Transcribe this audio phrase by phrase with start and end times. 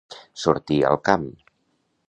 [0.43, 1.31] Sortir al camp.